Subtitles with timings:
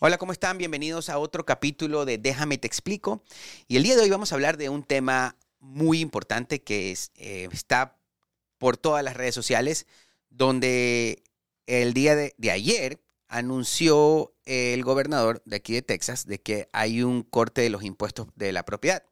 [0.00, 0.58] Hola, ¿cómo están?
[0.58, 3.24] Bienvenidos a otro capítulo de Déjame te explico.
[3.66, 7.10] Y el día de hoy vamos a hablar de un tema muy importante que es,
[7.16, 7.96] eh, está
[8.58, 9.88] por todas las redes sociales,
[10.30, 11.24] donde
[11.66, 17.02] el día de, de ayer anunció el gobernador de aquí de Texas de que hay
[17.02, 19.02] un corte de los impuestos de la propiedad.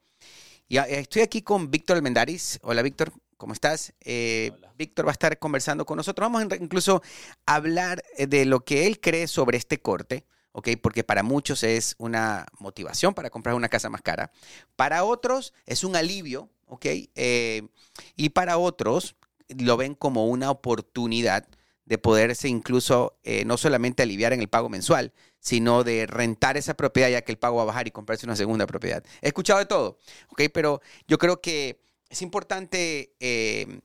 [0.69, 2.61] Y ah, estoy aquí con Víctor Almendaris.
[2.63, 3.13] Hola, Víctor.
[3.37, 3.93] ¿Cómo estás?
[4.03, 6.31] Eh, Víctor va a estar conversando con nosotros.
[6.31, 7.03] Vamos a incluso
[7.45, 10.25] a hablar eh, de lo que él cree sobre este corte.
[10.57, 10.71] ¿Ok?
[10.81, 14.33] Porque para muchos es una motivación para comprar una casa más cara.
[14.75, 16.87] Para otros es un alivio, ¿ok?
[17.15, 17.69] Eh,
[18.17, 19.17] y para otros
[19.49, 21.47] lo ven como una oportunidad
[21.85, 26.73] de poderse incluso eh, no solamente aliviar en el pago mensual, sino de rentar esa
[26.73, 29.05] propiedad ya que el pago va a bajar y comprarse una segunda propiedad.
[29.21, 30.45] He escuchado de todo, ¿ok?
[30.55, 33.81] Pero yo creo que es importante eh,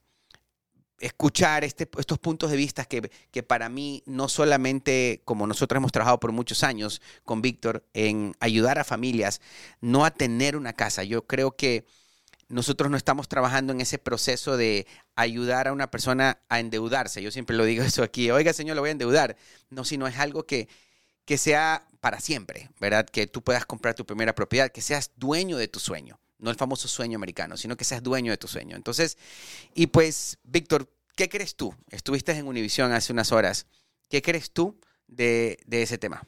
[1.01, 3.01] escuchar este, estos puntos de vista que,
[3.43, 8.79] para mí no solamente como nosotros hemos trabajado por muchos años con Víctor en ayudar
[8.79, 9.41] a familias
[9.81, 11.03] no a tener una casa.
[11.03, 11.85] Yo creo que
[12.47, 17.21] nosotros no estamos trabajando en ese proceso de ayudar a una persona a endeudarse.
[17.21, 19.35] Yo siempre lo digo eso aquí, oiga señor, lo voy a endeudar.
[19.69, 20.69] No, sino es algo que,
[21.25, 23.05] que sea para siempre, ¿verdad?
[23.05, 26.57] Que tú puedas comprar tu primera propiedad, que seas dueño de tu sueño no el
[26.57, 28.75] famoso sueño americano, sino que seas dueño de tu sueño.
[28.75, 29.17] Entonces,
[29.73, 31.73] y pues, Víctor, ¿qué crees tú?
[31.89, 33.67] Estuviste en Univision hace unas horas.
[34.09, 36.27] ¿Qué crees tú de, ese tema?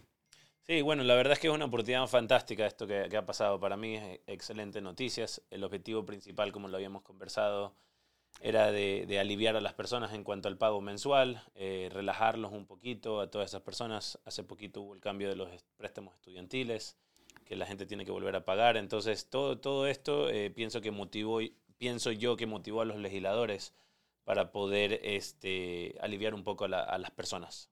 [0.65, 3.59] Sí, bueno, la verdad es que es una oportunidad fantástica esto que, ha pasado.
[3.59, 5.41] Para mí es excelente noticias.
[5.49, 7.75] El objetivo principal, como lo habíamos conversado,
[8.39, 13.19] era de, aliviar a las personas en cuanto al pago mensual, eh, relajarlos un poquito
[13.19, 14.19] a todas esas personas.
[14.25, 16.97] Hace poquito hubo el cambio de los préstamos estudiantiles
[17.43, 18.77] que la gente tiene que volver a pagar.
[18.77, 21.39] Entonces, todo, todo esto eh, pienso que motivó,
[21.77, 23.73] pienso yo que motivó a los legisladores
[24.23, 27.69] para poder este, aliviar un poco a, las personas.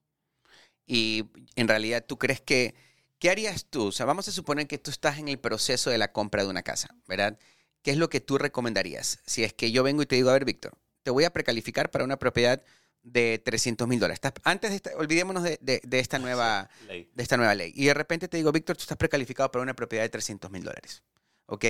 [0.86, 1.24] Y
[1.56, 2.74] en realidad, ¿tú crees que,
[3.18, 3.86] qué harías tú?
[3.86, 6.50] O sea, vamos a suponer que tú estás en el proceso de la compra de
[6.50, 7.38] una casa, ¿verdad?
[7.82, 9.20] ¿Qué es lo que tú recomendarías?
[9.26, 11.90] Si es que yo vengo y te digo, a ver, Víctor, te voy a precalificar
[11.90, 12.62] para una propiedad
[13.02, 14.20] de 300 mil dólares.
[14.44, 17.10] Antes de esta, olvidémonos de, esta nueva, ley.
[17.12, 17.72] de esta nueva ley.
[17.74, 20.62] Y de repente te digo, Víctor, tú estás precalificado para una propiedad de 300 mil
[20.62, 21.02] dólares.
[21.46, 21.64] ¿Ok?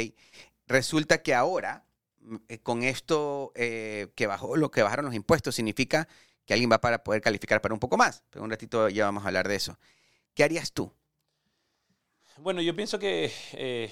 [0.66, 1.84] Resulta que ahora,
[2.20, 6.08] mm, eh, con esto eh, que bajó, lo que bajaron los impuestos, significa
[6.44, 8.22] que alguien va para poder calificar para un poco más.
[8.30, 9.78] Pero un ratito ya vamos a hablar de eso.
[10.34, 10.92] ¿Qué harías tú?
[12.38, 13.90] Bueno, yo pienso que eh,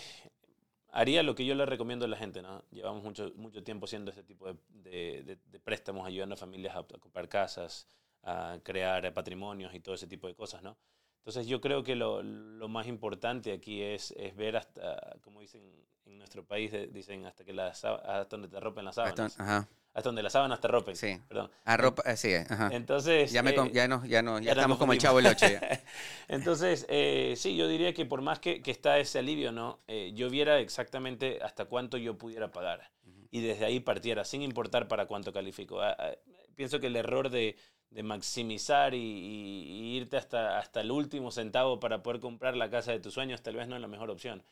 [0.92, 2.62] haría lo que yo le recomiendo a la gente, ¿no?
[2.70, 7.86] Llevamos mucho, mucho tiempo haciendo ese tipo de, préstamos, ayudando a familias a, comprar casas,
[8.22, 10.76] a crear patrimonios y todo ese tipo de cosas, ¿no?
[11.18, 12.22] Entonces yo creo que lo,
[12.68, 15.62] más importante aquí es, es, ver hasta, como dicen
[16.10, 19.38] en nuestro país, dicen hasta que las, hasta donde te rompen las sábanas.
[19.38, 20.94] Ajá hasta donde las sábanas te rompen.
[20.94, 21.18] Sí.
[21.28, 21.50] Perdón.
[21.64, 22.70] A ropa, eh, sí, ajá.
[22.72, 23.32] Entonces.
[23.32, 25.46] Ya, me, eh, ya, no, ya, no, ya, estamos como el chavo el 8.
[26.28, 29.80] Entonces, eh, sí, yo diría que por más que, que está ese alivio, ¿no?
[30.14, 32.90] yo viera exactamente hasta cuánto yo pudiera pagar.
[33.32, 35.80] Y desde ahí partiera, sin importar para cuánto califico.
[35.80, 36.10] Ah, ah,
[36.56, 37.56] pienso que el error de,
[37.90, 43.00] de maximizar y, irte hasta, hasta el último centavo para poder comprar la casa de
[43.00, 44.42] tus sueños tal vez no es la mejor opción.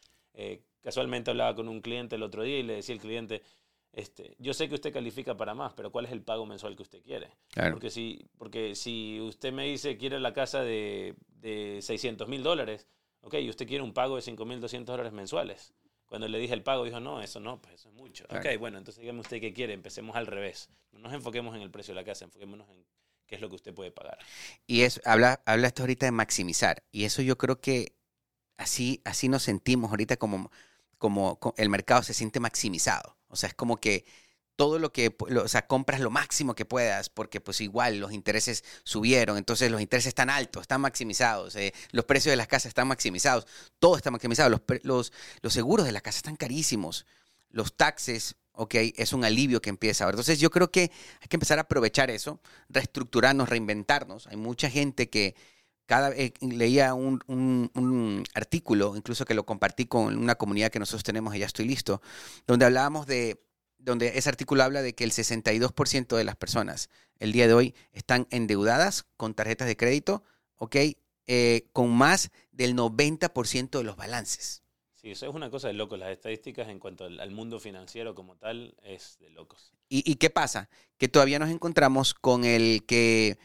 [0.81, 3.43] Casualmente hablaba con un cliente el otro día y le decía al cliente
[3.93, 6.83] este, yo sé que usted califica para más, pero ¿cuál es el pago mensual que
[6.83, 7.31] usted quiere?
[7.71, 12.87] Porque, si, porque si usted me dice quiere la casa de, de 600 mil dólares,
[13.23, 15.73] ok, y usted quiere un pago de 5 mil 200 dólares mensuales.
[16.07, 18.25] Cuando le dije el pago, dijo, no, eso no, pues eso es mucho.
[18.31, 20.71] Ok, bueno, entonces dígame usted qué quiere, empecemos al revés.
[20.93, 22.87] No nos enfoquemos en el precio de la casa, enfoquémonos en
[23.27, 24.19] qué es lo que usted puede pagar.
[24.67, 27.98] Y es, habla, hablaste ahorita de maximizar, y eso yo creo que
[28.59, 30.51] así, así nos sentimos ahorita como,
[30.99, 33.17] como el mercado se siente maximizado.
[33.29, 34.05] O sea, es como que
[34.57, 38.65] todo lo que, o sea, compras lo máximo que puedas, porque pues igual los intereses
[38.83, 42.89] subieron, entonces los intereses están altos, están maximizados, eh, los precios de las casas están
[42.89, 43.47] maximizados,
[43.79, 47.07] todo está maximizado, los, los, los seguros de la casa están carísimos,
[47.51, 50.17] los taxes, ok, es un alivio que empieza ahora.
[50.17, 54.27] Entonces yo creo que hay que empezar a aprovechar eso, reestructurarnos, reinventarnos.
[54.27, 55.37] Hay mucha gente que
[55.89, 61.03] cada vez leía un, un, artículo, incluso que lo compartí con una comunidad que nosotros
[61.03, 62.03] tenemos, y ya estoy listo,
[62.47, 63.41] donde hablábamos de,
[63.79, 67.75] donde ese artículo habla de que el 62% de las personas el día de hoy
[67.93, 70.23] están endeudadas con tarjetas de crédito,
[70.57, 70.77] ¿ok?
[71.27, 74.63] Eh, con más del 90% de los balances.
[74.93, 75.99] Sí, eso es una cosa de locos.
[75.99, 79.73] Las estadísticas en cuanto al, mundo financiero como tal es de locos.
[79.89, 80.69] ¿Y, ¿Y qué pasa?
[80.99, 83.39] Que todavía nos encontramos con el que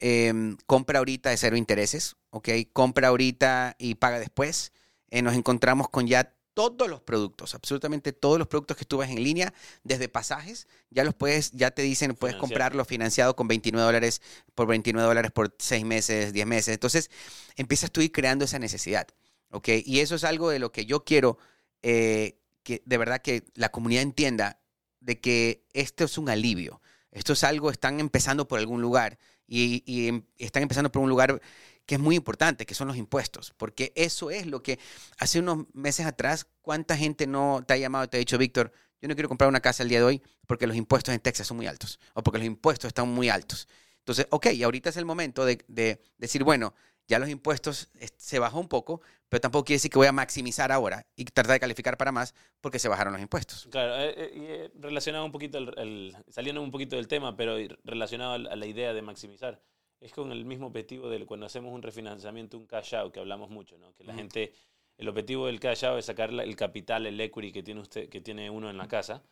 [0.00, 2.48] Em, compra ahorita de cero intereses, ¿ok?
[2.72, 4.72] Compra ahorita y paga después.
[5.10, 9.10] Eh, nos encontramos con ya todos los productos, absolutamente todos los productos que tú ves
[9.10, 9.54] en línea,
[9.84, 12.40] desde pasajes, ya los puedes, ya te dicen, puedes Financiado.
[12.40, 14.20] comprarlo financiado con 29 dólares
[14.56, 16.74] por 29 dólares por 6 meses, 10 meses.
[16.74, 17.10] Entonces,
[17.54, 19.06] empiezas tú a ir creando esa necesidad,
[19.50, 19.68] ¿ok?
[19.84, 21.38] Y eso es algo de lo que yo quiero
[21.82, 24.60] eh, que de verdad que la comunidad entienda
[25.00, 26.82] de que esto es un alivio.
[27.12, 29.18] Esto es algo, están empezando por algún lugar
[29.48, 31.40] y, em- están empezando por un lugar
[31.86, 34.78] que es muy importante, que son los impuestos, porque eso es lo que
[35.18, 38.72] hace unos meses atrás, ¿cuánta gente no te ha llamado y te ha dicho, Víctor,
[39.00, 41.46] yo no quiero comprar una casa el día de hoy porque los impuestos en Texas
[41.46, 43.68] son muy altos o porque los impuestos están muy altos?
[44.00, 46.74] Entonces, ok, ahorita es el momento de decir, bueno,
[47.08, 50.70] ya los impuestos se bajó un poco, pero tampoco quiere decir que voy a maximizar
[50.70, 53.66] ahora y tratar de calificar para más porque se bajaron los impuestos.
[53.70, 57.56] Claro, eh, eh, eh, relacionado un poquito, el, el- saliendo un poquito del tema, pero
[57.84, 59.60] relacionado a la idea de maximizar,
[60.00, 63.50] es con el mismo objetivo de cuando hacemos un refinanciamiento, un cash out, que hablamos
[63.50, 63.92] mucho, ¿no?
[63.94, 64.52] Que la gente,
[64.96, 68.20] el objetivo del cash out es sacar el capital, el equity que tiene usted, que
[68.20, 69.22] tiene uno en la casa,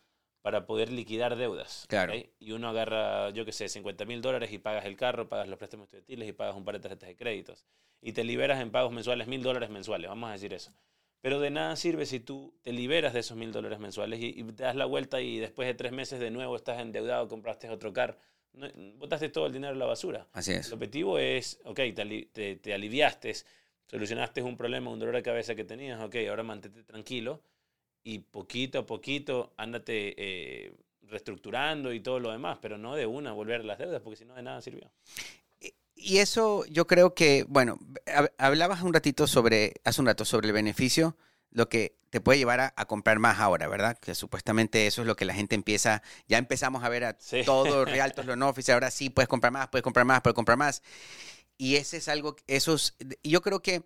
[0.41, 1.85] para poder liquidar deudas.
[1.89, 2.13] Claro.
[2.13, 2.25] ¿ok?
[2.39, 5.57] Y uno agarra, yo qué sé, 50 mil dólares y pagas el carro, pagas los
[5.57, 7.65] préstamos estudiantiles y pagas un par de tarjetas de créditos.
[8.01, 10.71] Y te liberas en pagos mensuales mil dólares mensuales, vamos a decir eso.
[11.19, 14.43] Pero de nada sirve si tú te liberas de esos mil dólares mensuales y, y
[14.43, 17.91] te das la vuelta y después de tres meses de nuevo estás endeudado, compraste otro
[17.91, 18.17] carro,
[18.53, 20.27] no- botaste todo el dinero a la basura.
[20.33, 20.67] Así es.
[20.67, 21.79] El objetivo es, ok,
[22.31, 23.33] te, te aliviaste,
[23.87, 27.41] solucionaste un problema, un dolor de cabeza que tenías, ok, ahora mantente tranquilo
[28.11, 30.73] y poquito a poquito ándate eh,
[31.09, 34.25] reestructurando y todo lo demás, pero no de una volver a las deudas, porque si
[34.25, 34.89] no de nada sirvió.
[35.95, 40.47] Y eso yo creo que, bueno, hab- hablabas un ratito sobre, hace un rato sobre
[40.47, 41.17] el beneficio,
[41.51, 43.97] lo que te puede llevar a, a comprar más ahora, ¿verdad?
[43.97, 47.41] Que supuestamente eso es lo que la gente empieza, ya empezamos a ver a Sí.
[47.43, 50.57] todos realtos, los no office, ahora sí puedes comprar más, puedes comprar más, puedes comprar
[50.57, 50.83] más.
[51.57, 53.83] Y ese es algo, esos, yo creo que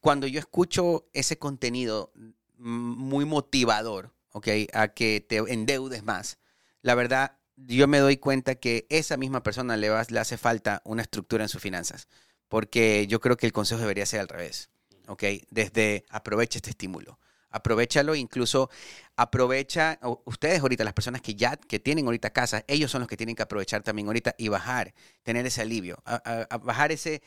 [0.00, 2.12] cuando yo escucho ese contenido
[2.58, 4.48] muy motivador, ¿ok?
[4.72, 6.38] A que te endeudes más,
[6.82, 10.80] la verdad, yo me doy cuenta que esa misma persona le, va- le hace falta
[10.84, 12.08] una estructura en sus finanzas,
[12.48, 14.70] porque yo creo que el consejo debería ser al revés,
[15.06, 15.24] ¿ok?
[15.50, 17.18] Desde aprovecha este estímulo,
[17.50, 18.70] aprovechalo, incluso
[19.16, 23.16] aprovecha, ustedes ahorita, las personas que ya, que tienen ahorita casa, ellos son los que
[23.16, 24.94] tienen que aprovechar también ahorita y bajar,
[25.24, 27.22] tener ese alivio, a bajar ese,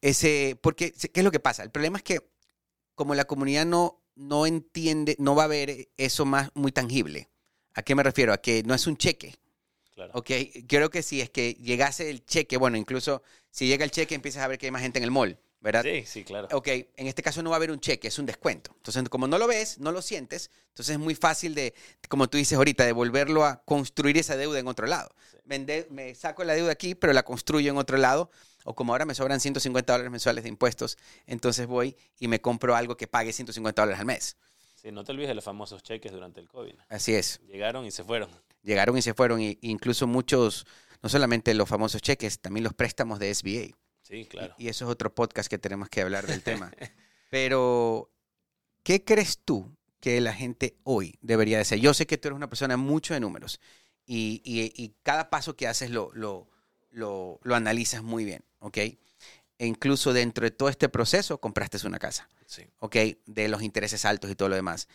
[0.00, 1.62] ese, porque, ¿qué es lo que pasa?
[1.62, 2.20] El problema es que
[2.94, 7.28] como la comunidad no, no entiende, no va a ver eso más muy tangible.
[7.74, 8.32] ¿A qué me refiero?
[8.32, 9.36] A que no es un cheque.
[9.94, 10.12] Claro.
[10.14, 10.30] Ok,
[10.66, 14.42] creo que si es que llegase el cheque, bueno, incluso si llega el cheque empiezas
[14.42, 15.82] a ver que hay más gente en el mall, ¿verdad?
[15.82, 16.48] Sí, sí, claro.
[16.52, 18.72] Ok, en este caso no va a haber un cheque, es un descuento.
[18.76, 21.74] Entonces, como no lo ves, no lo sientes, entonces es muy fácil de,
[22.08, 25.14] como tú dices ahorita, de volverlo a construir esa deuda en otro lado.
[25.30, 25.38] Sí.
[25.90, 28.30] Me saco la deuda aquí, pero la construyo en otro lado.
[28.66, 32.74] O como ahora me sobran 150 dólares mensuales de impuestos, entonces voy y me compro
[32.76, 34.36] algo que pague 150 dólares al mes.
[34.74, 36.74] Sí, no te olvides de los famosos cheques durante el COVID.
[36.88, 37.40] Así es.
[37.46, 38.28] Llegaron y se fueron.
[38.62, 40.66] Llegaron y se fueron, y, incluso muchos,
[41.02, 43.76] no solamente los famosos cheques, también los préstamos de SBA.
[44.02, 44.54] Sí, claro.
[44.58, 46.70] Y, y eso es otro podcast que tenemos que hablar del tema.
[47.30, 48.10] Pero,
[48.82, 51.78] ¿qué crees tú que la gente hoy debería de hacer?
[51.80, 53.60] Yo sé que tú eres una persona mucho de números
[54.06, 56.48] y, y- y cada paso que haces lo, lo,
[56.90, 58.76] lo, lo analizas muy bien, ¿ok?
[58.78, 62.64] E incluso dentro de todo este proceso compraste una casa, Sí.
[62.78, 62.96] ¿ok?
[63.26, 64.88] De los intereses altos y todo lo demás.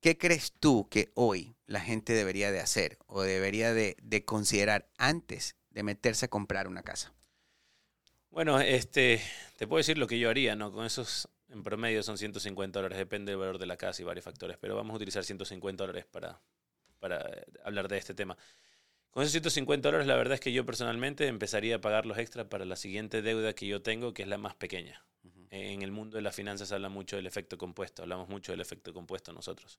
[0.00, 4.88] ¿Qué crees tú que hoy la gente debería de hacer o debería de, de considerar
[4.98, 7.12] antes de meterse a comprar una casa?
[8.30, 9.20] Bueno, este,
[9.56, 10.72] te puedo decir lo que yo haría, ¿no?
[10.72, 14.24] Con esos, en promedio son 150 dólares, depende del valor de la casa y varios
[14.24, 16.40] factores, pero vamos a utilizar 150 dólares para,
[16.98, 18.36] para eh, hablar de este tema.
[19.14, 22.48] Con esos 150 dólares, la verdad es que yo personalmente empezaría a pagar los extras
[22.48, 25.04] para la siguiente deuda que yo tengo, que es la más pequeña.
[25.50, 28.92] En el mundo de las finanzas habla mucho del efecto compuesto, hablamos mucho del efecto
[28.92, 29.78] compuesto nosotros.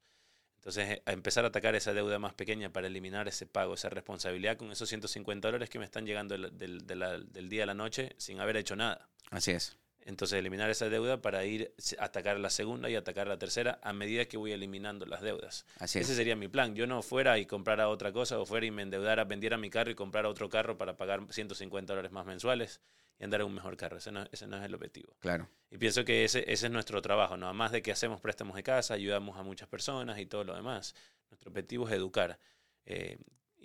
[0.56, 3.89] Entonces, eh, a empezar a atacar esa deuda más pequeña para eliminar ese pago, esa
[3.89, 8.39] responsabilidad con esos 150 dólares que me están llegando del día a la noche sin
[8.39, 9.10] haber hecho nada.
[9.32, 9.77] Así es.
[10.05, 13.91] Entonces, eliminar esa deuda para ir a atacar la segunda y atacar la tercera a
[13.91, 15.65] medida que voy eliminando las deudas.
[15.79, 16.05] Así es.
[16.05, 16.75] Ese sería mi plan.
[16.75, 19.89] Yo no fuera y comprara otra cosa o fuera y me endeudara, vendiera mi carro
[19.89, 22.81] y comprara otro carro para pagar 150 dólares más mensuales
[23.19, 23.97] y andar en un mejor carro.
[23.97, 25.15] Ese no, ese no es el objetivo.
[25.21, 25.50] Claro.
[25.71, 27.47] Y pienso que ese, ese es nuestro trabajo, ¿no?
[27.47, 30.93] Además de que hacemos préstamos de casa, ayudamos a muchas personas y todo lo demás.
[31.31, 32.38] Nuestro objetivo es educar.
[32.85, 33.17] Eh,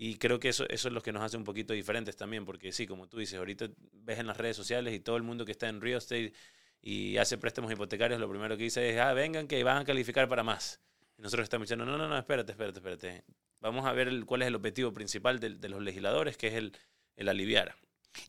[0.03, 2.73] y creo que eso, eso es lo que nos hace un poquito diferentes también, porque
[2.73, 5.53] sí, como tú dices, ahorita ves en las redes sociales y todo el mundo que
[5.53, 6.33] está en real estate
[6.81, 10.27] y hace préstamos hipotecarios, lo primero que dice es, ah, vengan que van a calificar
[10.27, 10.81] para más.
[11.19, 13.25] Y nosotros estamos diciendo, no, no, no, espérate, espérate, espérate.
[13.61, 16.73] Vamos a ver cuál es el objetivo principal de, de los legisladores, que es el,
[17.17, 17.77] el aliviar.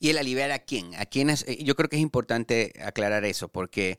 [0.01, 0.93] ¿Y el aliviar a quién?
[0.95, 1.47] ¿A quién es?
[1.47, 3.97] eh, Yo creo que es importante aclarar eso porque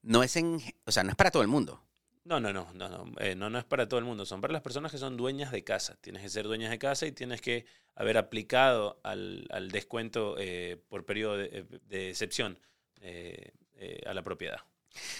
[0.00, 1.84] no es en, o sea, no es para todo el mundo.
[2.24, 4.24] No, no, no, no, no, eh, no, no es para todo el mundo.
[4.24, 5.96] Son para las personas que son dueñas de casa.
[6.00, 10.80] Tienes que ser dueñas de casa y tienes que haber aplicado al, al descuento eh,
[10.88, 12.58] por periodo de, eh, de excepción
[13.00, 13.50] eh,
[14.06, 14.60] a la propiedad.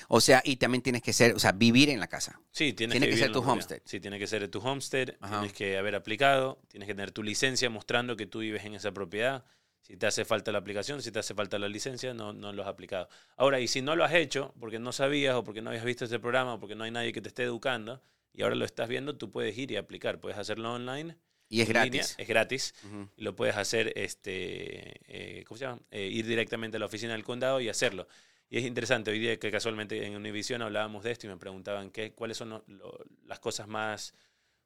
[0.09, 2.41] O sea, y también tienes que ser, o sea, vivir en la casa.
[2.53, 3.53] Sí, tienes Tiene que ser tu propiedad.
[3.53, 3.81] homestead.
[3.85, 5.15] Sí, tiene que ser tu homestead.
[5.21, 5.41] Ajá.
[5.41, 6.61] Tienes que haber aplicado.
[6.69, 9.45] Tienes que tener tu licencia mostrando que tú vives en esa propiedad.
[9.83, 12.63] Si te hace falta la aplicación, si te hace falta la licencia, no, no lo
[12.63, 13.09] has aplicado.
[13.37, 16.05] Ahora, y si no lo has hecho, porque no sabías o porque no habías visto
[16.05, 18.01] este programa o porque no hay nadie que te esté educando
[18.33, 20.21] y ahora lo estás viendo, tú puedes ir y aplicar.
[20.21, 21.17] Puedes hacerlo online.
[21.49, 22.15] Y es línea, gratis.
[22.17, 22.75] es gratis.
[23.17, 25.01] Lo puedes hacer, este,
[25.41, 25.81] eh, ¿cómo se llama?
[25.91, 28.07] Eh, ir directamente a la oficina del condado y hacerlo.
[28.49, 31.91] Y es interesante, hoy día que casualmente en Univision hablábamos de esto y me preguntaban
[31.91, 34.15] qué, cuáles son lo- lo- las cosas más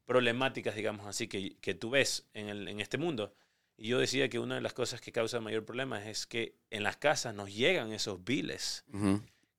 [0.04, 3.35] problemáticas, digamos así, que, que tú ves en, el- en este mundo.
[3.78, 6.83] Y yo decía que una de las cosas que causa mayor problema es que en
[6.83, 8.85] las casas nos llegan esos biles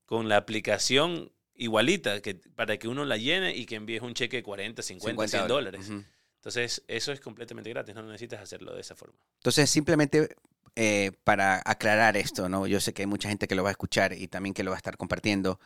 [0.06, 4.38] con la aplicación igualita que, para que uno la llene y que envíes un cheque
[4.38, 5.92] de 40, 50, 100 dólares.
[6.36, 9.16] Entonces, eso es completamente gratis, no necesitas hacerlo de esa forma.
[9.38, 10.36] Entonces, simplemente
[10.76, 12.68] eh, para aclarar esto, ¿no?
[12.68, 14.72] Yo sé que hay mucha gente que lo va a escuchar y también que lo
[14.72, 15.60] va a estar compartiendo.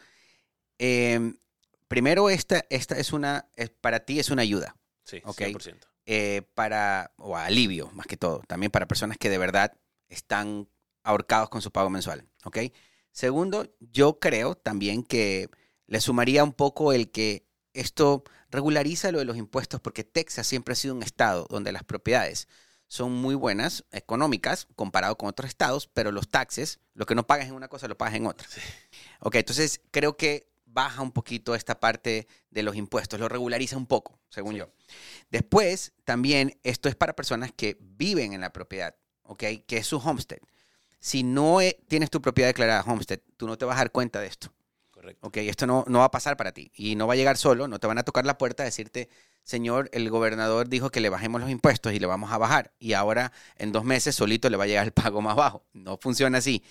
[0.79, 1.33] Eh,
[1.87, 5.37] primero, esta, esta es una, es- para ti es una ayuda, Sí, Ok.
[5.41, 5.87] 100%.
[6.13, 9.77] Eh, para, o alivio más que todo, también para personas que de verdad
[10.09, 10.67] están
[11.03, 12.57] ahorcados con su pago mensual, ¿ok?
[13.13, 15.49] Segundo, yo creo también que
[15.87, 20.73] le sumaría un poco el que esto regulariza lo de los impuestos, porque Texas siempre
[20.73, 22.49] ha sido un estado donde las propiedades
[22.87, 27.47] son muy buenas, económicas, comparado con otros estados, pero los taxes, lo que no pagas
[27.47, 28.45] en una cosa, lo pagas en otra.
[28.49, 28.59] Sí.
[29.21, 33.85] Ok, entonces creo que baja un poquito esta parte de los impuestos, lo regulariza un
[33.87, 34.59] poco, según Sí.
[34.59, 34.69] yo.
[35.29, 39.43] Después, también esto es para personas que viven en la propiedad, ¿ok?
[39.67, 40.39] Que es su homestead.
[40.99, 44.19] Si no eh, tienes tu propiedad declarada homestead, tú no te vas a dar cuenta
[44.19, 44.53] de esto.
[44.91, 45.27] Correcto.
[45.27, 47.67] Ok, esto no, no va a pasar para ti y no va a llegar solo,
[47.67, 49.09] no te van a tocar la puerta a decirte,
[49.41, 52.93] señor, el gobernador dijo que le bajemos los impuestos y le vamos a bajar y
[52.93, 55.65] ahora en dos meses solito le va a llegar el pago más bajo.
[55.73, 56.63] No funciona así.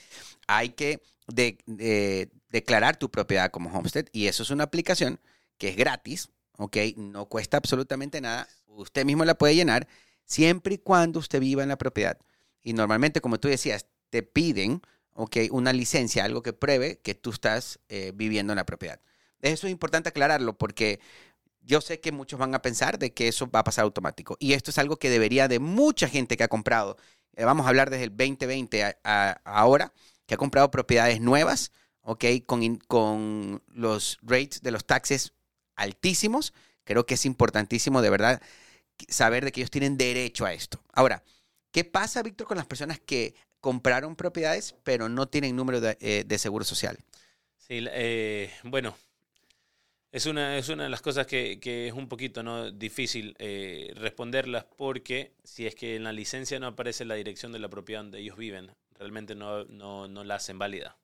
[0.47, 5.21] Hay que de- de- declarar tu propiedad como homestead y eso es una aplicación
[5.59, 9.89] que es gratis, ok, no cuesta absolutamente nada, usted mismo la puede llenar
[10.25, 12.19] siempre y cuando usted viva en la propiedad.
[12.63, 14.83] Y normalmente, como tú decías, te piden
[15.15, 19.01] ok, una licencia, algo que pruebe que tú estás eh, viviendo en la propiedad.
[19.43, 21.01] Eso es importante aclararlo porque
[21.63, 24.37] yo sé que muchos van a pensar de que eso va a pasar automático.
[24.41, 26.97] Y esto es algo que debería de mucha gente que ha comprado.
[27.37, 29.93] eh, vamos a hablar desde el 2020 a, a ahora,
[30.27, 35.33] que ha comprado propiedades nuevas, ok, con, con los rates de los taxes
[35.77, 36.53] altísimos.
[36.85, 38.43] Creo que es importantísimo de verdad
[39.09, 40.83] saber de que ellos tienen derecho a esto.
[40.93, 41.23] Ahora,
[41.73, 46.39] ¿qué pasa, Víctor, con las personas que compraron propiedades pero no tienen número de, eh,
[46.39, 46.99] seguro social?
[47.57, 48.97] Sí, eh, bueno,
[50.13, 52.71] es una, es una de las cosas que, que es un poquito ¿no?
[52.73, 57.61] difícil eh, responderlas porque si es que en la licencia no aparece la dirección de
[57.61, 60.97] la propiedad donde ellos viven, realmente no, no, no la hacen válida.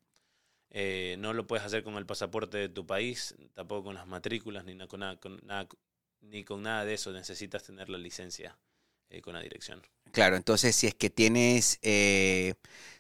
[0.70, 4.64] Eh, no lo puedes hacer con el pasaporte de tu país, tampoco con las matrículas,
[4.64, 5.68] ni, na- con nada, con nada-
[6.20, 7.12] ni con nada de eso.
[7.12, 8.58] Necesitas tener la licencia
[9.11, 9.82] eh, con la dirección.
[10.12, 12.54] Claro, entonces si es que tienes eh,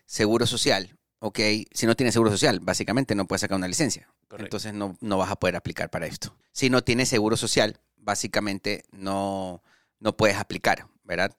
[0.06, 1.38] seguro social, ok,
[1.72, 4.08] si no tienes seguro social, básicamente no puedes sacar una licencia.
[4.28, 4.44] Correcto.
[4.56, 6.36] Entonces no, no vas a poder aplicar para esto.
[6.52, 9.62] Si no tienes seguro social, básicamente no,
[9.98, 11.34] no puedes aplicar, ¿verdad?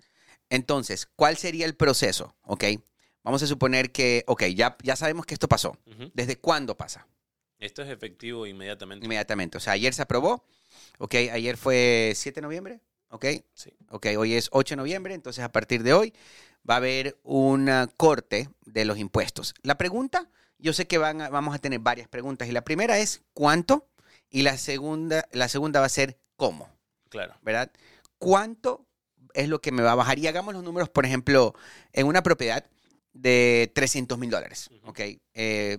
[0.50, 2.36] Entonces, ¿cuál sería el proceso?
[2.44, 2.64] Ok,
[3.28, 5.78] vamos a suponer que, ok, ya, ya sabemos que esto pasó.
[6.14, 7.06] ¿Desde cuándo pasa?
[7.60, 9.06] Esto es efectivo inmediatamente.
[9.06, 9.58] Inmediatamente.
[9.58, 10.46] O sea, ayer se aprobó,
[10.98, 12.80] ok, ayer fue 7 de noviembre,
[13.10, 13.72] ok, Sí.
[13.90, 16.14] ok, hoy es 8 de noviembre, entonces a partir de hoy
[16.70, 19.54] va a haber una corte de los impuestos.
[19.62, 22.98] La pregunta, yo sé que van a- vamos a tener varias preguntas y la primera
[22.98, 23.90] es ¿cuánto?
[24.30, 26.70] Y la segunda, la segunda va a ser ¿cómo?
[27.10, 27.36] Claro.
[27.42, 27.72] ¿Verdad?
[28.20, 28.86] ¿Cuánto
[29.34, 30.18] es lo que me va a bajar?
[30.18, 31.54] Y hagamos los números, por ejemplo,
[31.92, 32.66] en una propiedad
[33.22, 34.70] de 300 mil dólares.
[34.84, 35.00] ¿ok?
[35.34, 35.78] Eh,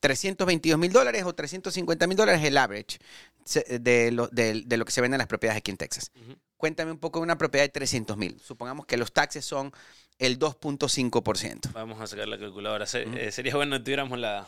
[0.00, 2.98] 322 mil dólares o 350 mil dólares es el average
[3.80, 6.10] de lo, de- de lo que se vende en las propiedades aquí en Texas.
[6.56, 8.38] Cuéntame un poco de una propiedad de 300 mil.
[8.40, 9.72] Supongamos que los taxes son
[10.18, 11.72] el 2.5%.
[11.72, 12.86] Vamos a sacar la calculadora.
[12.86, 14.46] Se- eh, sería bueno que tuviéramos la,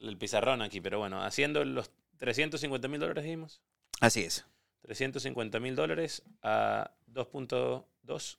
[0.00, 3.60] el pizarrón aquí, pero bueno, haciendo los 350 mil dólares, dijimos.
[4.00, 4.44] Así es.
[4.82, 8.36] 350 mil dólares a 2.2%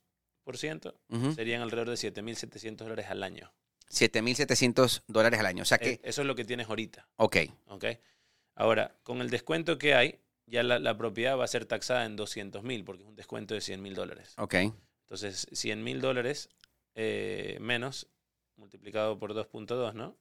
[1.09, 1.33] Ujú.
[1.33, 3.51] serían alrededor de 7.700 dólares al año.
[3.89, 5.63] 7.700 dólares al año.
[5.63, 7.07] O sea Eh, que, Eso es lo que tienes ahorita.
[7.17, 7.37] ok,
[7.67, 7.85] ¿ok?
[8.55, 12.15] Ahora, con el descuento que hay, ya la, la propiedad va a ser taxada en
[12.15, 14.33] 200 mil, porque es un descuento de 100 mil dólares.
[14.37, 14.55] ok.
[15.03, 16.49] Entonces, 100 mil dólares
[16.95, 18.07] eh, menos,
[18.55, 20.17] multiplicado por 2.2, ¿no?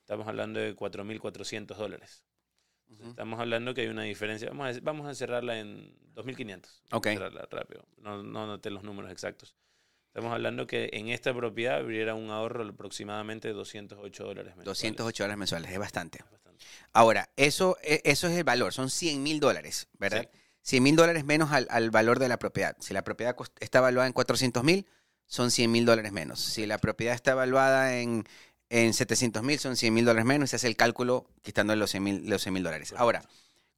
[0.00, 2.22] Estamos hablando de 4.400 dólares.
[3.08, 4.48] Estamos hablando que hay una diferencia.
[4.48, 6.68] Vamos a, vamos a cerrarla en 2.500.
[6.92, 7.06] Ok.
[7.08, 7.84] Cerrarla rápido.
[7.98, 9.54] No, no noté los números exactos.
[10.08, 14.64] Estamos hablando que en esta propiedad hubiera un ahorro de aproximadamente 208 dólares mensuales.
[14.82, 16.20] 208 dólares mensuales, es bastante.
[16.30, 16.64] Bastante.
[16.92, 20.30] Ahora, eso, e- eso es el valor, son 100 mil dólares, ¿verdad?
[20.62, 22.76] 100 mil dólares menos al, al valor de la propiedad.
[22.80, 24.86] Si la propiedad está evaluada en 400 mil,
[25.26, 26.40] son 100 mil dólares menos.
[26.40, 28.24] Si la propiedad está evaluada en,
[28.70, 30.50] en 700 mil, son 100 mil dólares menos.
[30.50, 32.92] Se hace el cálculo quitando los 100 mil los 100 mil dólares.
[32.96, 33.22] Ahora,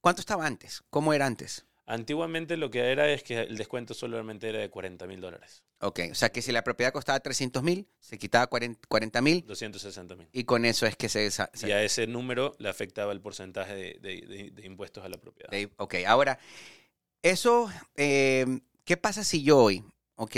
[0.01, 0.83] ¿cuánto estaba antes?
[0.89, 1.65] ¿Cómo era antes?
[1.85, 5.63] Antiguamente lo que era es que el descuento solamente era de 40 mil dólares.
[5.81, 10.15] Ok, o sea que si la propiedad costaba 300 mil, se quitaba 40 mil 260
[10.15, 10.27] mil.
[10.31, 11.29] y con eso es que se...
[11.65, 15.17] Y a ese número le afectaba el porcentaje de, de- de- de impuestos a la
[15.17, 15.49] propiedad.
[15.77, 16.37] ok, ahora,
[17.23, 18.45] eso, eh,
[18.85, 19.83] ¿qué pasa si yo hoy,
[20.15, 20.35] ok,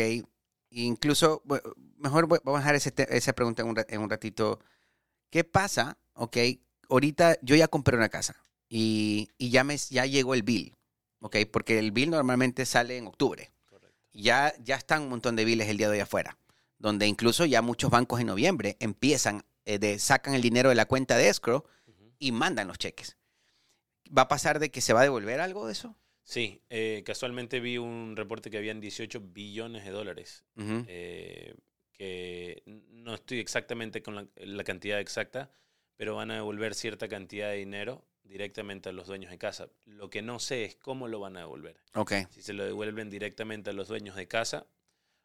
[0.70, 1.43] incluso,
[2.01, 4.60] mejor voy- vamos a dejar ese esa pregunta en un, en un ratito,
[5.29, 6.38] ¿qué pasa, ok,
[6.89, 8.36] ahorita yo ya compré una casa
[8.70, 10.75] y, y ya, me, ya llegó el bill,
[11.20, 13.51] ok, porque el bill normalmente sale en octubre.
[13.65, 13.98] Correcto.
[14.13, 16.38] ya, ya están un montón de biles el día de hoy afuera,
[16.77, 20.86] donde incluso ya muchos bancos en noviembre empiezan, eh, de, sacan el dinero de la
[20.86, 21.63] cuenta de escrow
[22.20, 23.17] y mandan los cheques.
[24.15, 25.96] ¿Va a pasar de que se va a devolver algo de eso?
[26.24, 30.43] Sí, eh, casualmente vi un reporte que habían 18 billones de dólares.
[30.55, 30.84] Ujú.
[30.88, 31.55] eh,
[31.94, 35.52] que no estoy exactamente con la, la cantidad exacta,
[35.98, 39.68] pero van a devolver cierta cantidad de dinero directamente a los dueños de casa.
[39.86, 41.78] Lo que no sé es cómo lo van a devolver.
[41.96, 44.66] Ok, Si se lo devuelven directamente a los dueños de casa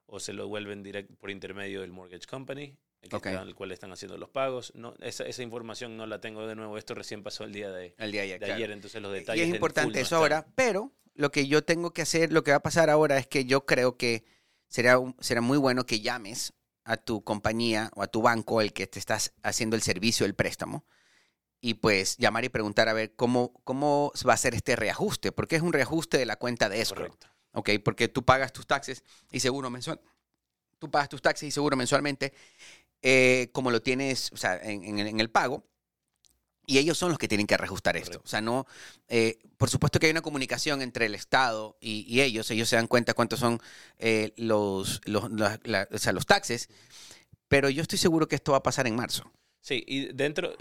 [0.07, 3.93] o se lo devuelven direct, por intermedio del mortgage company, el, está- el cual están
[3.93, 4.73] haciendo los pagos.
[4.75, 6.77] No, esa, esa información no la tengo de nuevo.
[6.79, 8.55] Esto recién pasó el día de, el día de, de claro.
[8.55, 9.43] ayer, entonces los Y detalles.
[9.45, 12.51] es en importante no eso ahora, pero lo que yo tengo que hacer, lo que
[12.51, 14.25] va a pasar ahora es que yo creo que
[14.69, 16.53] será, un- será muy bueno que llames
[16.85, 20.35] a tu compañía o a tu banco, el que te estás haciendo el servicio, el
[20.35, 20.85] préstamo,
[21.61, 25.57] y pues llamar y preguntar a ver cómo, cómo va a ser este reajuste, porque
[25.57, 27.07] es un reajuste de la cuenta de escrow.
[27.07, 27.27] Correcto.
[27.53, 27.71] ¿ok?
[27.85, 30.01] Porque tú pagas tus taxes y seguro mensual.
[30.79, 32.35] Tú pagas tus taxes y seguro mensualmente,
[33.03, 35.65] eh, como lo tienes, o sea, en, en el- en el pago.
[36.67, 38.11] Y ellos son los que tienen que reajustar esto.
[38.19, 38.27] Correcto.
[38.27, 38.67] O sea, no,
[39.09, 42.51] eh, por supuesto que hay una comunicación entre el Estado y, y ellos.
[42.51, 43.61] Ellos se dan cuenta cuántos son
[43.99, 46.69] eh, los, los, la- la- o sea, los taxes.
[47.49, 49.31] Pero yo estoy seguro que esto va a pasar en marzo.
[49.61, 50.57] Sí, y dentro,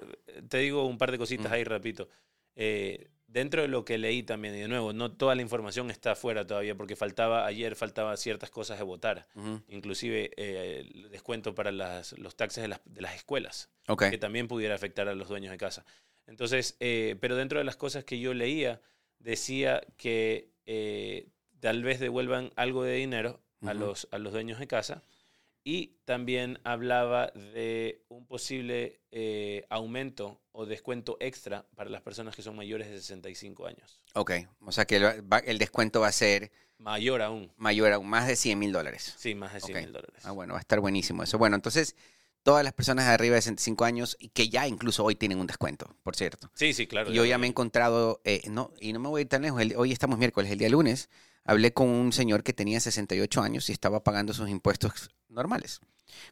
[0.50, 1.56] te digo un par de cositas Ujú.
[1.56, 2.08] ahí, repito.
[2.56, 6.14] Eh, dentro de lo que leí también, y de nuevo, no toda la información está
[6.14, 9.28] afuera todavía, porque faltaba, ayer faltaba ciertas cosas de votar.
[9.68, 13.70] Inclusive eh, el descuento para las, los taxes de las, de las escuelas,
[14.10, 15.86] que también pudiera afectar a los dueños de casa.
[16.28, 18.80] Entonces, eh, pero dentro de las cosas que yo leía,
[19.20, 21.28] decía que eh,
[21.60, 25.04] tal vez devuelvan algo de dinero a, los, a los dueños de casa.
[25.68, 32.44] Y también hablaba de un posible eh, aumento o descuento extra para las personas que
[32.44, 34.00] son mayores de 65 años.
[34.14, 34.32] Ok.
[34.62, 37.52] O sea que el, descuento va a ser Mayor aún.
[37.58, 39.16] mayor a más de 100 mil dólares.
[39.18, 39.84] Sí, más de 100 Ok.
[39.86, 40.22] mil dólares.
[40.24, 41.40] Ah, bueno, va a estar buenísimo eso.
[41.40, 41.96] Bueno, entonces,
[42.44, 45.48] todas las personas de arriba de 65 años y que ya incluso hoy tienen un
[45.48, 46.52] descuento, por cierto.
[46.54, 47.10] Sí, sí, claro.
[47.12, 49.42] Y yo ya me he encontrado, eh, no, y no me voy a ir tan
[49.42, 51.10] lejos, el- hoy estamos miércoles, el día lunes,
[51.44, 55.82] hablé con un señor que tenía 68 años y estaba pagando sus impuestos normales,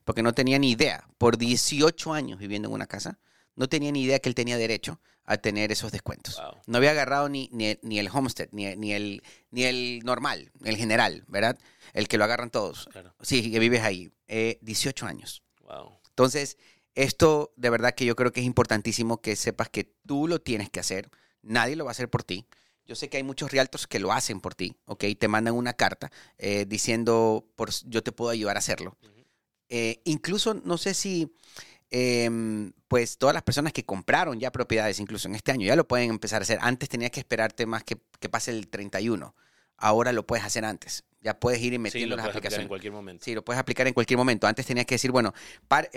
[0.04, 3.20] porque no tenía ni idea, por 18 años viviendo en una casa,
[3.56, 6.38] no tenía ni idea que él tenía derecho a tener esos descuentos.
[6.38, 6.62] Wow.
[6.68, 10.76] No había agarrado ni, ni, ni el homestead, ni, ni, el, ni el normal, el
[10.76, 11.58] general, ¿verdad?
[11.94, 12.88] El que lo agarran todos.
[12.92, 13.14] Claro.
[13.22, 14.12] Sí, que vives ahí.
[14.28, 15.44] Eh, 18 años.
[15.62, 16.00] Wow.
[16.10, 16.58] Entonces,
[16.96, 20.70] esto de verdad que yo creo que es importantísimo que sepas que tú lo tienes
[20.70, 21.10] que hacer.
[21.42, 22.46] Nadie lo va a hacer por ti.
[22.86, 25.06] Yo sé que hay muchos realtors que lo hacen por ti, ¿ok?
[25.18, 28.98] Te mandan una carta eh, diciendo, por, yo te puedo ayudar a hacerlo.
[29.70, 31.34] Eh, incluso, no sé si,
[31.90, 35.88] em, pues todas las personas que compraron ya propiedades, incluso en este año, ya lo
[35.88, 36.60] pueden empezar a hacer.
[36.62, 39.36] Antes tenías que esperarte más que, que pase el 31.
[39.78, 41.04] Ahora lo puedes hacer antes.
[41.22, 42.64] Ya puedes ir y Sí, metiendo lo las puedes aplicar aplicaciones.
[42.66, 43.26] en cualquier momento.
[43.26, 44.46] Sí, lo puedes aplicar en cualquier momento.
[44.46, 45.34] Antes tenías que decir, bueno,
[45.68, 45.90] par-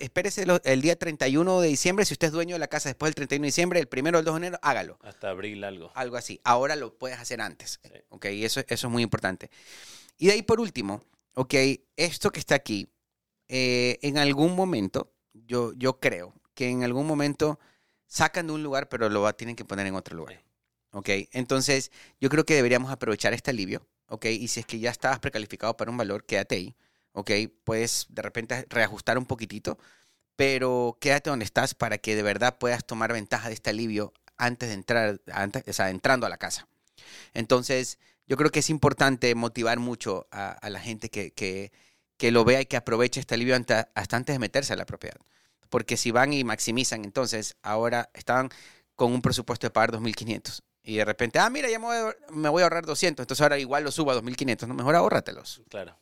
[0.00, 2.04] espérese el día 31 de diciembre.
[2.04, 4.24] Si usted es dueño de la casa después del 31 de diciembre, el primero del
[4.24, 4.98] 2 de enero, hágalo.
[5.02, 5.90] Hasta abril algo.
[5.94, 6.40] Algo así.
[6.44, 7.80] Ahora lo puedes hacer antes.
[7.82, 7.90] Sí.
[8.10, 9.50] Ok, eso, eso es muy importante.
[10.18, 11.02] Y de ahí por último,
[11.34, 11.54] ok,
[11.96, 12.88] esto que está aquí,
[13.48, 17.58] eh, en algún momento, yo, yo creo que en algún momento
[18.06, 20.34] sacan de un lugar, pero lo va- tienen que poner en otro lugar.
[20.36, 20.40] Sí.
[20.92, 21.90] Ok, entonces
[22.20, 23.86] yo creo que deberíamos aprovechar este alivio.
[24.08, 26.76] Ok, y si es que ya estabas precalificado para un valor, quédate ahí.
[27.12, 27.30] Ok,
[27.64, 29.78] puedes de repente reajustar un poquitito,
[30.36, 34.68] pero quédate donde estás para que de verdad puedas tomar ventaja de este alivio antes
[34.70, 36.68] de entrar, antes, o sea, entrando a la casa.
[37.34, 41.72] Entonces, yo creo que es importante motivar mucho a, la gente que, que,
[42.16, 45.18] que lo vea y que aproveche este alivio hasta antes de meterse a la propiedad.
[45.68, 48.50] Porque si van y maximizan, entonces ahora estaban
[48.94, 50.62] con un presupuesto de pagar 2.500.
[50.82, 53.92] Y de repente, ah, mira, ya me voy, a, ahorrar 200, entonces ahora igual lo
[53.92, 54.66] subo a 2.500.
[54.66, 55.62] No, mejor ahórratelos.
[55.68, 55.96] Claro.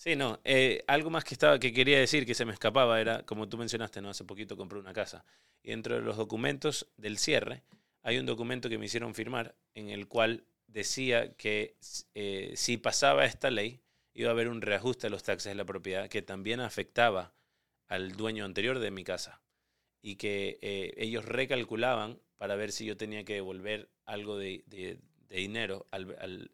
[0.00, 0.40] Sí, no.
[0.44, 3.58] eh, algo más que estaba que quería decir que se me escapaba era, como tú
[3.58, 4.08] mencionaste, ¿no?
[4.08, 5.26] Hace poquito compré una casa.
[5.62, 7.64] Y dentro de los documentos del cierre,
[8.00, 11.76] hay un documento que me hicieron firmar en el cual decía que
[12.14, 13.82] eh, si pasaba esta ley,
[14.14, 17.34] iba a haber un reajuste de los taxes de la propiedad que también afectaba
[17.86, 19.42] al dueño anterior de mi casa.
[20.00, 24.64] Y que eh, ellos recalculaban para ver si yo tenía que devolver algo de,
[25.28, 26.50] dinero al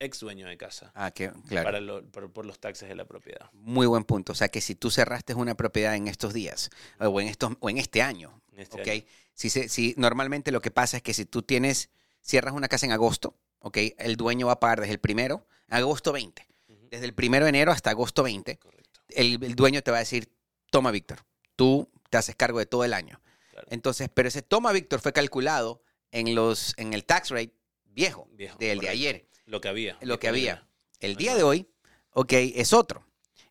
[0.00, 1.64] ex dueño de casa Ah, que, claro.
[1.66, 3.50] para lo- por, por los taxes de la propiedad.
[3.52, 4.32] Muy buen punto.
[4.32, 7.70] O sea, que si tú cerraste una propiedad en estos días o en, estos, o
[7.70, 8.88] en este año, en este ¿ok?
[8.88, 9.02] año.
[9.34, 12.86] Si, se- si normalmente lo que pasa es que si tú tienes, cierras una casa
[12.86, 13.76] en agosto, ¿ok?
[13.98, 16.46] El dueño va a pagar desde el primero, agosto 20.
[16.68, 19.00] Ujú, Desde el primero de enero hasta agosto 20, Correcto.
[19.10, 20.28] el, el dueño te va a decir,
[20.70, 21.20] toma, Víctor,
[21.56, 23.20] tú te haces cargo de todo el año.
[23.50, 23.66] Claro.
[23.70, 25.82] Entonces, pero ese toma, Víctor, fue calculado
[26.12, 27.52] en, los, en el tax rate
[27.86, 29.28] viejo, Viejo, del de ayer.
[29.48, 29.96] Lo que había.
[30.02, 30.66] Lo que había.
[31.00, 31.66] El día de hoy,
[32.12, 33.04] ok, es otro.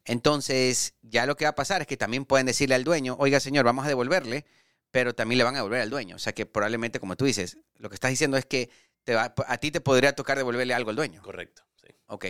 [0.05, 3.39] Entonces, ya lo que va a pasar es que también pueden decirle al dueño, oiga,
[3.39, 4.45] señor, vamos a devolverle,
[4.91, 6.15] pero también le van a devolver al dueño.
[6.15, 8.69] O sea que probablemente, como tú dices, lo que estás diciendo es que
[9.03, 11.21] te va- a ti te podría tocar devolverle algo al dueño.
[11.23, 11.63] Correcto.
[11.75, 11.87] Sí.
[12.07, 12.25] Ok.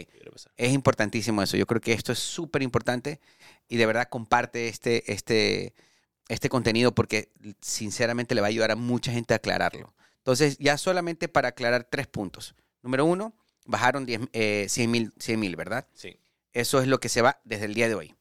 [0.56, 1.58] Es importantísimo eso.
[1.58, 3.20] Yo creo que esto es súper importante
[3.68, 5.74] y de verdad comparte este, este,
[6.30, 9.94] este contenido porque sinceramente le va a ayudar a mucha gente a aclararlo.
[10.18, 12.56] Entonces, ya solamente para aclarar tres puntos.
[12.82, 13.36] Número uno,
[13.68, 15.88] bajaron 10, eh, 100 mil, 100 mil, ¿verdad?
[15.94, 16.18] Sí.
[16.54, 18.16] Eso es lo que se va desde el día de hoy.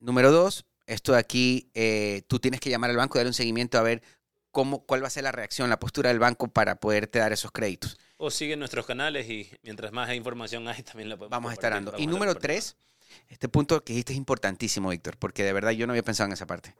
[0.00, 3.34] Número dos, esto de aquí, eh, tú tienes que llamar al banco y darle un
[3.34, 4.02] seguimiento a ver
[4.50, 7.50] cómo, cuál va a ser la reacción, la postura del banco para poderte dar esos
[7.50, 7.98] créditos.
[8.16, 11.72] O sigue nuestros canales y mientras más información hay, también la podemos Vamos a estar
[11.72, 11.94] dando.
[11.98, 12.76] Y número tres,
[13.28, 16.32] este punto que dijiste es importantísimo, Víctor, porque de verdad yo no había pensado en
[16.32, 16.74] esa parte.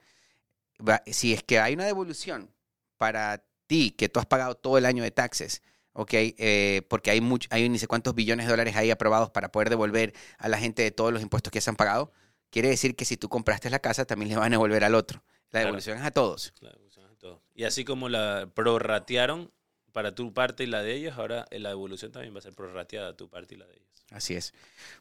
[1.06, 2.50] Si es que hay una devolución
[2.96, 5.62] para ti, que tú has pagado todo el año de taxes,
[5.94, 6.10] ¿ok?
[6.12, 9.70] Eh, porque hay, mucho, hay ni sé cuántos billones de dólares ahí aprobados para poder
[9.70, 12.12] devolver a la gente de todos los impuestos que se han pagado,
[12.50, 15.24] quiere decir que si tú compraste la casa, también le van a devolver al otro.
[15.50, 15.66] La Claro.
[15.66, 16.52] devolución es a todos.
[16.58, 17.40] Claro, funciona todo.
[17.54, 19.50] Y así como la prorratearon
[19.94, 23.16] para tu parte y la de ellos, ahora la devolución también va a ser prorrateada
[23.16, 23.84] tu parte y la de ellos.
[24.10, 24.52] Así es.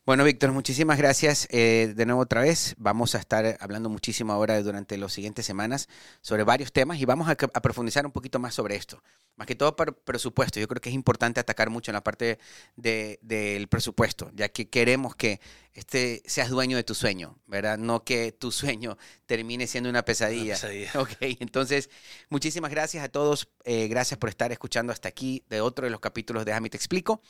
[0.06, 2.75] Bueno, Víctor, muchísimas gracias eh, de nuevo otra vez.
[2.77, 5.89] Vamos a estar hablando muchísimo ahora durante las siguientes semanas
[6.21, 9.03] sobre varios temas y vamos a, profundizar un poquito más sobre esto.
[9.36, 10.60] Más que todo por presupuesto.
[10.60, 12.38] Yo creo que es importante atacar mucho en la parte
[12.75, 15.41] de- del presupuesto, ya que queremos que
[15.73, 17.77] este seas dueño de tu sueño, ¿verdad?
[17.77, 20.53] No que tu sueño termine siendo una pesadilla.
[20.53, 20.91] pesadilla.
[20.99, 21.89] Ok, entonces,
[22.29, 23.49] muchísimas gracias a todos.
[23.65, 26.77] eh, gracias por estar escuchando hasta aquí de otro de los capítulos de Déjame Te
[26.77, 27.21] Explico.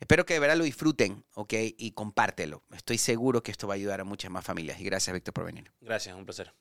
[0.00, 2.64] Espero que de verdad lo disfruten, ok, y compártelo.
[2.72, 4.80] Estoy seguro que esto va a ayudar a muchas más familias.
[4.80, 5.70] Y gracias, Víctor, por venir.
[5.80, 6.52] Gracias, un placer.